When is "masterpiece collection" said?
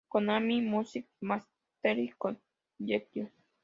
1.19-3.29